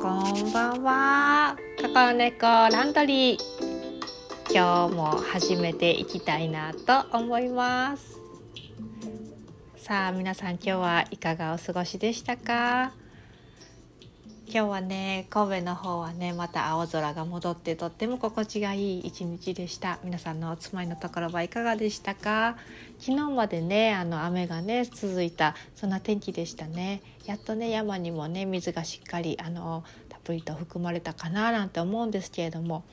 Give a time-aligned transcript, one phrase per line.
[0.00, 1.56] こんばんは。
[1.82, 3.38] カカオ猫ランドリー。
[4.52, 8.20] 今日も始めていきたいなと思います。
[9.76, 12.92] さあ、皆さん今日はいかがお過ごしでしたか？
[14.50, 19.98] 今日はね神戸の方はねまた青空が戻ってとっても心地がいい一日でした。
[20.02, 22.56] 皆さんのお住まいのところはいかがでしたか？
[22.98, 27.02] 昨日までねあの雨がね続いたそんな天気でしたね。
[27.26, 32.84] やっとね山にもね水がしっかりあのたっぷりと含まれたかななんて思うんですけれども。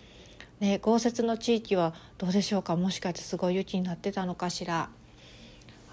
[0.60, 2.76] ね豪雪の地域はどうでしょうか？
[2.76, 4.90] もしかしてすごい雪になってたのかしら？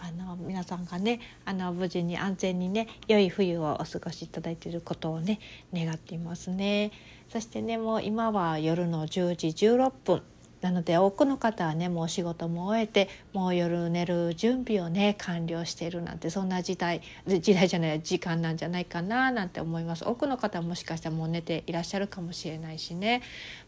[0.02, 5.38] あの皆さんがねあの無事に安全にね良い冬をお過ごしいただいていることをね
[5.72, 6.90] 願っていますね。
[7.28, 10.22] そしてねもう今は夜の10時16分。
[10.62, 20.04] なので多くの方はねもう仕事も終えてもう夜寝る準備をね完了しているなんてそんな時代時代じゃない時間なんじゃないかななんて思います。
[20.08, 23.22] 多くの方はもしかしたらもう寝ていらっしゃるかもしれないしね。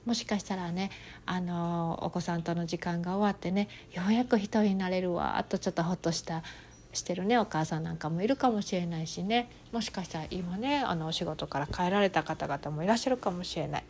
[0.06, 0.90] もしかしたらね
[1.26, 6.44] あのお子さんとの時間が終わってねようやく一人になれるわあとちょっとほっとした
[6.92, 9.50] してるねお母さんなんかもいるかもしれないしね。
[9.72, 13.84] もしかしたら今ねあのお仕事から帰られた方々もいらっしゃるかもしれない。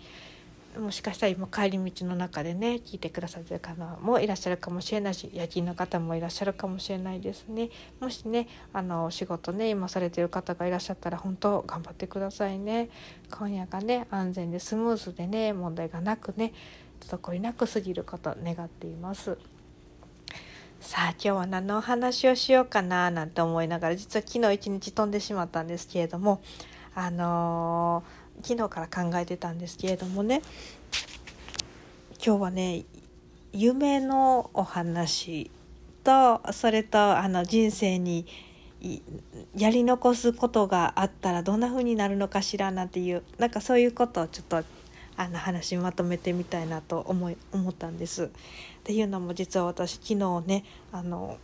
[0.79, 7.71] もしかしたら今帰り道の中でね聞いてくださってる方もいらっしゃるかもしれないし夜勤の方もいらっしゃるかもしれないですね。
[8.01, 12.89] もしねあのお仕事ね今されてる方がいらっしゃったら本当頑張ってくださいね。
[13.31, 16.53] 今夜がね安全でスムーズでね問題がなくね
[17.01, 19.39] 滞りなく過ぎること願っています。
[20.81, 26.43] さあ今日は何のお話をしようかななんて思いながら実は昨日一日飛んでしまったんですけれども
[26.95, 30.43] あのー、昨日から考えてたんですけれどもね
[32.25, 32.85] 今日はね
[33.53, 35.51] 夢のお話
[36.03, 38.27] とそれとあの人生に
[39.57, 44.63] やり残すことがあったらどんな風になるのかしらなんていうなんかそういうことをちょっと
[45.17, 48.25] あの話まとめてみたいなと思い思ったんです。
[48.25, 48.29] っ
[48.83, 51.39] ていうのも実は私昨日ねあの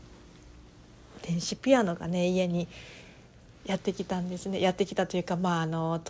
[1.22, 2.68] 電子ピアノがね家に
[3.64, 6.00] やってきたんですねやってきたというかまああの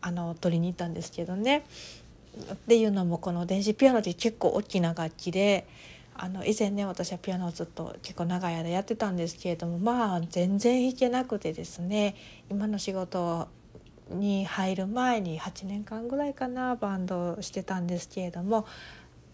[0.00, 1.64] あの取りに行ったんですけどね。
[2.52, 5.66] っていうのもこの電子ピアノって結構大きな楽器で
[6.14, 12.16] あの以前ね私はピアノをずっと結構長い間やってたんですけれどもまあ全然弾けなくてですね
[12.50, 13.48] 今の仕事
[14.10, 18.66] に入る前に8年間ぐらいかなバンドをしてたんですけれども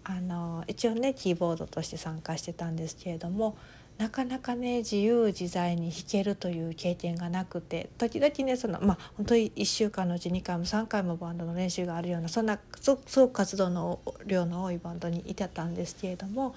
[0.04, 3.56] あの一応ねキーボードとして参加してたんですけれども
[3.98, 16.56] なかなかね自由自在に弾けるという経験がなくて時々ねそのまあ本当に1週間のうち2回も3回もバンドの練習があるようなそんなすごく活動の量の多いバンドにいてたんですけれども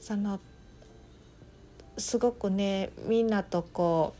[0.00, 0.40] その
[1.98, 4.14] すごくねみんなとこ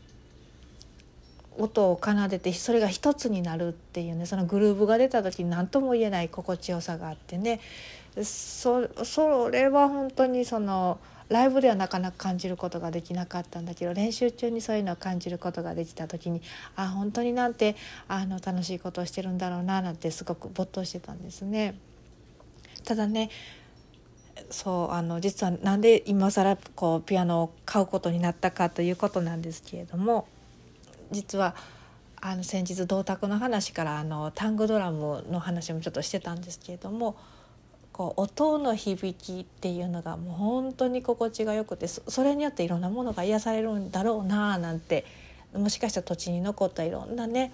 [1.57, 7.59] う音を奏でてそれが一つになるっていうねそのグルーヴが出た時に何とも言えない心地よさがあってね
[8.23, 10.99] そそれは本当にその
[11.29, 16.41] ライブではなかなか感じることができなかったんだけど練習中にそういうのを感じることができた時に
[16.75, 17.75] あ本当になんて
[18.07, 21.75] あの楽しいことをしてるんだろうななんてすごく没頭してたんですね。
[22.83, 23.29] ただね
[24.49, 30.27] そうあの実はなんで今更こうピアノを買うことになったかということなんですけれども
[31.11, 31.55] 実は
[32.21, 37.15] あの先日銅鐸の話からあのタングドラムの話もちょっとしてたんですけれども
[37.99, 45.03] こう音の響きっていうのがもう本当に心地がよくてそれによっていろんなものが癒されるんだろうななんて
[45.53, 47.51] もしかしたら土地に残ったいろんなね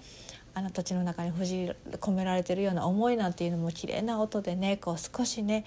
[0.54, 5.64] あの土地の中に封じ込められてるような思いなんていうのも綺麗な音でねこう少しね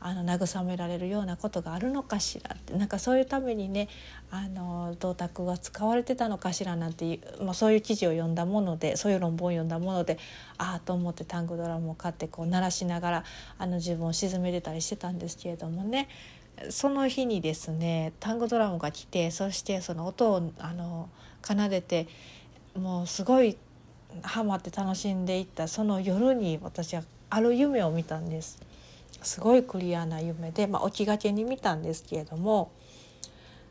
[0.00, 3.88] あの慰められるようなことがあるのかしらってなんかそういうためにね
[4.30, 10.18] あの銅鐸が使われてたのかしらなんていう、まあ、そういう記事を読んだものでそういう論文を読んだもので
[10.56, 13.24] ああと思ってタングドラムを買ってこう鳴らしながら
[13.58, 16.08] あの自分を沈めてたりしてたんですけれどもね
[16.70, 21.08] その日にですねタングドラムが来てそしてその音をあの
[21.42, 22.08] 奏でて
[22.76, 23.56] もうすごい
[24.22, 28.67] ハマって楽しんでいったその夜に私はある夢を見たんです。
[29.22, 32.70] すごいクリアな夢で、まあ、起きがけに見たんですけれども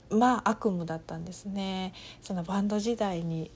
[0.10, 1.94] まあ悪夢だったんですね。
[2.22, 3.52] そのバンド時代に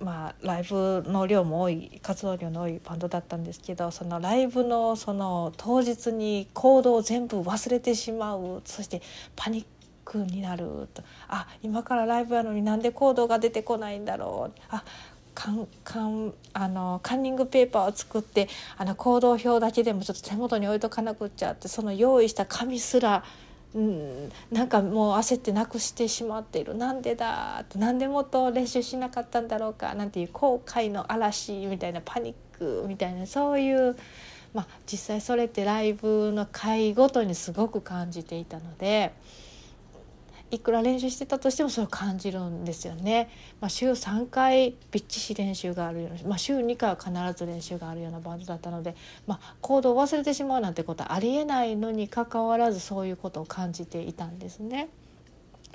[0.00, 9.02] まあ、ライブの量も多い活動量の多いバンドだったんですけどそのライブのその当日に行動を全部忘れてしまうそして
[9.36, 9.66] パニッ
[10.04, 14.84] クになるとあ今からライブやのになんで行動が出てこないんだろうあ
[15.34, 23.24] カンカンあのカンニングペーパーを作ってあの行動表だけでもちょっと手元に置いとかなくっちゃってその用意した紙すら
[23.74, 26.74] うんなんかもう焦ってなくしてしまっている。
[26.74, 33.96] なんでだなんでもっと練習しなかったんだろうかなんていう後悔の嵐みたいなパニックみたいなそういう
[34.54, 39.12] まあ、実際それってライブの回ごとにすごく感じていたので
[40.54, 43.28] いくら練習してたとしてもそれを感じるんですよね。
[43.60, 48.94] まあ、週3回びっちし練習があるような、まあ、週2回は必ず練習があるようなバンドだったので、
[49.26, 54.88] まあ、行動を忘れてしまうなんてことはありえないのにかかわらずそういうことを感じていたんですね。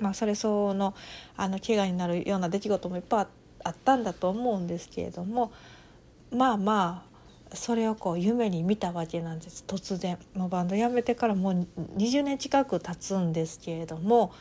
[0.00, 0.94] まあ、それ相応の
[1.36, 3.26] あの怪我になるような出来事もいっぱい
[3.64, 5.52] あったんだと思うんですけれども
[6.32, 7.04] まあま
[7.52, 11.66] あそれをこう夢に見たわけなんです突然もうバンド辞めてからもう
[11.96, 14.32] 20年近く経つんですけれども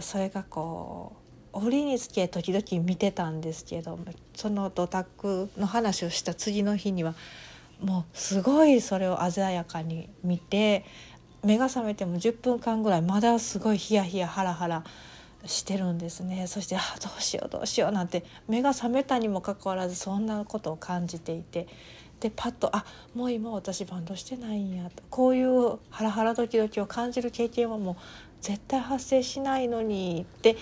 [0.00, 1.16] それがこ
[1.52, 3.98] う折につけ時々見てたんですけど
[4.34, 7.14] そのドタクの話をした次の日には
[7.80, 10.84] もうすごいそれを鮮やかに見て
[11.44, 14.84] 目が覚めても10分間ぐらいまだすごいヒヤヒヤハラハラ
[15.44, 16.46] してるんですね。
[16.46, 21.66] そしてあどうしようどうしようなんて目が覚めたにもかかわらずそんなことを感じていて。
[22.20, 22.84] でパッとあ
[23.16, 25.02] もう今私バンドしてないんやと。
[25.10, 27.96] こういうハラハラドキドキを感じる経験はもう
[28.42, 30.56] 絶対発生しないのにって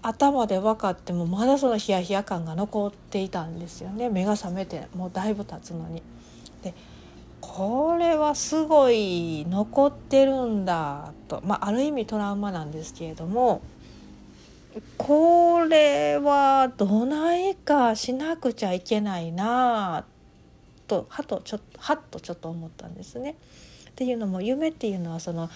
[0.00, 6.02] 頭で分かってもまだそのヒヤヒヤ感が残っていたんですよね目が覚めてもうだいぶ経つのに。
[6.62, 6.72] で
[7.40, 13.60] これはすごい残ってるんだと、まあ、ある意味トラウマなんですけれども
[14.96, 20.06] これはどないかしなくちゃいけないな
[20.86, 23.36] とはとちょっはっとちょっと思ったんですね。
[23.90, 25.50] っていうのも夢っていうのはその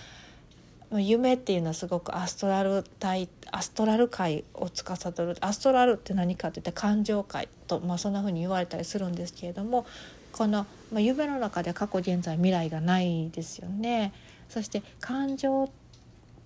[0.92, 9.86] 夢っていうのはすごくアストラル体アストラル界を司るアストラルって何かって言ったら感情界と、まあ、そんな風に言われたりするんですけれども
[10.32, 14.12] この、まあ、夢の中で過去現在未来がないですよね。
[14.48, 15.68] そして感情っ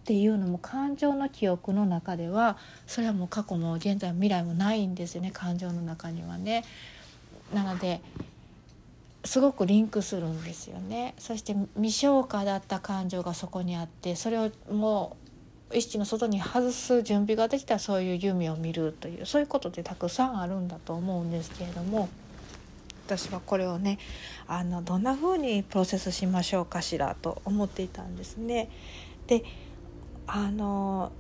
[0.05, 2.57] ていうのも感情の記憶の中では
[2.89, 6.65] それはもう過去も現在も未来もないんですよね感情の中にはね。
[7.55, 8.01] なので
[9.25, 11.15] すごくリンクするんですよね。
[11.19, 15.17] そして未消化だった感情がそこにあってそれをも
[15.71, 22.09] う意識の外に外す準備ができたらそういう夢を見るというそういうことってたくさんあるんだと思うんですけれども
[23.07, 23.99] 私はこれをね
[24.47, 28.69] あのどんな風にプロセスしましょうかしらと思っていたんですね。
[29.27, 29.45] で
[30.27, 31.13] あの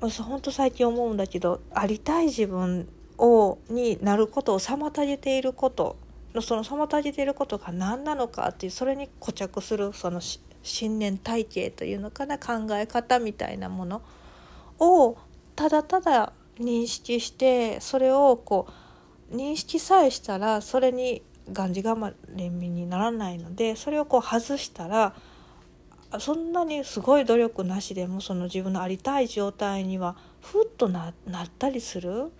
[0.00, 2.88] 本当最近思うんだけどありたい自分
[3.18, 5.96] をになることを妨げていること
[6.34, 10.20] のその妨げていることが何なのかっていうそれに固着するその
[10.62, 14.02] 信念体系というのかな考え方みたいなもの
[14.80, 15.16] を
[15.54, 18.66] ただただ認識してそれをこ
[19.30, 21.22] う認識さえしたらそれに
[21.52, 25.14] がんじがまれみにならないのでそれをこう外したら
[26.18, 31.12] そんなにすごい努力なしでもその自分のありたい状態にはふっとなっ
[31.58, 32.30] たりする。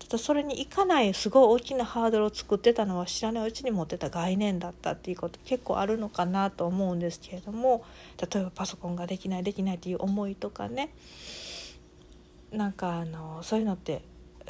[0.00, 7.84] ただそれにいかないすごい大きなハードルを作ってたのは知らないうちに持ってた概念だったっていうこと結構あるのかなと思うんですけれども
[8.18, 10.90] 例えばパソコンができないできないっていう思いとかね
[12.50, 14.02] なんかあのそういうのって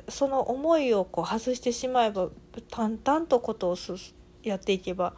[0.08, 2.28] その思いをこう外してしまえば
[2.70, 3.76] 淡々とことを
[4.42, 5.14] やっていけば、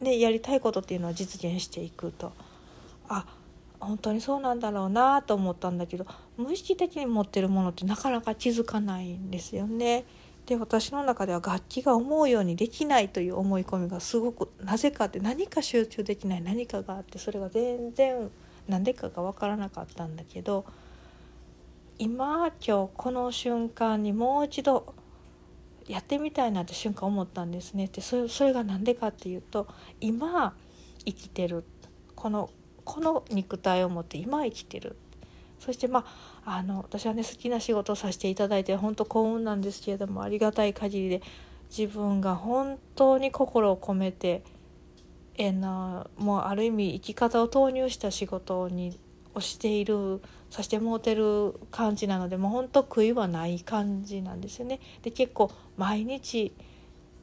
[0.00, 2.32] ね、やりたいことっていうのは実現していくと。
[3.08, 3.26] あ
[3.86, 6.06] 本当にそうなんだろうなと思ったんだけど
[6.36, 10.04] 無意識的に持ってるものってなかなか気づかないんですよね。
[10.46, 18.30] で私の中では楽器が思うようにできないという思い込みがすごくなぜかって何か集中できない何かがあってそれが全然
[18.68, 20.64] 何でかが分からなかったんだけど
[21.98, 24.94] 今今日この瞬間にもう一度
[25.88, 29.66] やってみたいなって瞬間思ったんですねでそれそれが何でかっていうと
[30.00, 30.54] 今
[31.04, 31.64] 生きてる
[32.14, 32.50] この
[32.86, 34.96] この肉体を持って今生きてる
[35.58, 36.06] そしてま
[36.46, 41.22] ああの私はね好きな仕事をさせていただいて本当幸運なんですけれどもありがたい限りで
[41.76, 44.42] 自分が本当に心を込めて
[45.36, 48.98] えなもうある意味生き方を投入した仕事に
[49.34, 54.80] をしているさせてもうてる感じなのでもう本当悔いはない感じなんですよね。
[55.02, 56.52] で結構毎日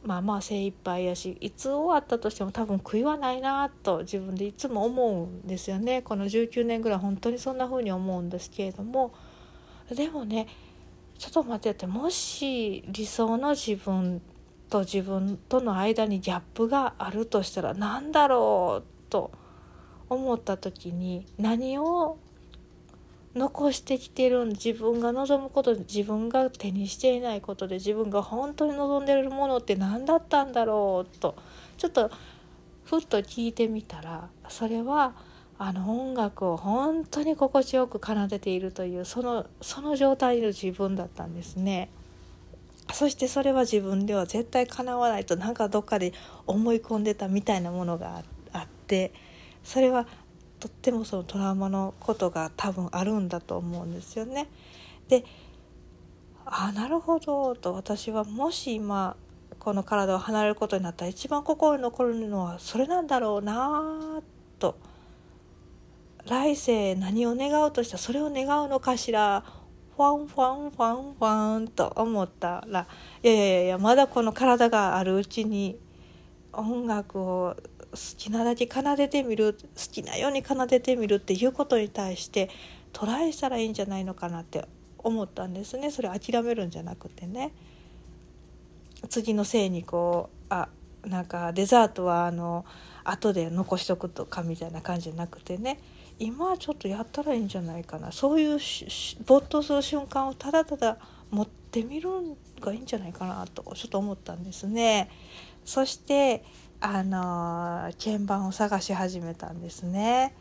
[0.04, 6.02] まあまあ精一杯やしいつ終わったとしても多分悔いはないなと自分でいつも思うんですよね。
[6.02, 9.14] この19年ぐらい本当にそんな風に思うんですけれども。
[9.90, 10.48] でもね
[11.18, 14.22] ちょっと待ってってもし理想の自分
[14.70, 19.32] と自分との間にギャップがあるとしたら何だろうと
[20.10, 22.18] 思った時に何を
[23.36, 31.36] 残してきてる自分が望むことで自分が手にしていないことで自分が本当に望んでるものって何だったんだろうと
[31.78, 32.12] ちょっと
[32.86, 35.16] ふっと聞いてみたらそれは
[35.58, 41.90] あの音楽を本当に心地よく奏でているというそのその状態の自分だったんですね。
[42.92, 46.12] そしてそれは自分では絶対叶わないとなんかどっかで
[46.46, 48.22] 思い込んでたみたいなものが
[48.52, 49.14] あって
[49.64, 50.06] それは
[50.64, 54.48] とってもそのトラウマのことが多分あるんだと思うんですよね。
[55.10, 55.26] で
[56.46, 59.18] あなるほどと私はもし今
[59.60, 64.22] この体を離れることになったら一番心に残るのはそれなんだろうな
[64.58, 64.78] と
[66.26, 69.44] 来世何を願うとしたらそれを願うのかしら
[69.98, 72.88] ファンファンファンファンと思ったら
[73.22, 75.78] いやいやいやまだこの体があるうちに
[76.54, 77.58] 音楽を
[77.94, 79.60] 好きなだけ奏でてみる好
[79.92, 82.50] きなように奏でてみるっていうことに対して
[82.92, 84.66] トライしたらいいんじゃないのかなって
[84.98, 85.92] 思ったんですね。
[85.92, 87.52] それ諦めるんじゃなくてね。
[89.10, 90.70] 次のせいにこうあ
[91.06, 92.66] なんかデザートはあの
[93.04, 95.80] 後で残しとくとかみたいな感じじゃなくてね。
[96.20, 98.12] 今はちょっとやったらいいんじゃないかな。
[98.12, 98.60] そういう
[99.26, 100.98] 没頭する瞬間をただただ
[101.32, 105.10] 持ってみるのがいいんじゃないかなとちょっと思ったんですね。
[105.66, 106.44] そして
[106.80, 110.36] あの鍵盤を探し始めたんですね。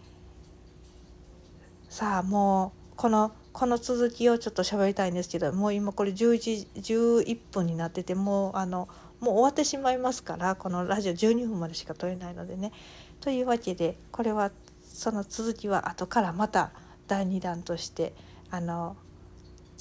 [1.88, 8.88] さあもうこのこの続きをちょっと喋りたいんですけどもう今これ11 11分になっててもうあの
[9.20, 12.72] もう終わってしまいますからこのラジオ12分までしか撮れないのでね。
[13.20, 14.50] というわけでこれは
[14.82, 16.72] その続きは後からまた
[17.06, 18.14] 第2弾として
[18.50, 18.96] あの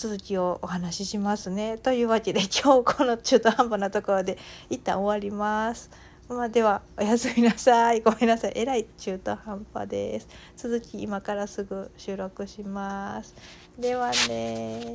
[0.01, 1.77] 続きをお話ししますね。
[1.77, 4.35] というわけで今日この中途半端なところで
[4.67, 5.91] 一旦終わります。
[6.27, 8.01] まあ、ではおやすみなさい。
[8.01, 8.53] ごめんなさい。
[8.55, 10.27] えらい中途半端です。
[10.57, 13.35] 続き今からすぐ収録します。
[13.77, 14.91] ではね